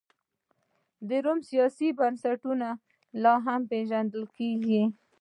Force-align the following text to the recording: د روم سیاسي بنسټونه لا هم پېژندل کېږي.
د 1.07 1.09
روم 1.25 1.39
سیاسي 1.49 1.87
بنسټونه 1.99 2.67
لا 3.23 3.33
هم 3.45 3.61
پېژندل 3.71 4.23
کېږي. 4.37 4.83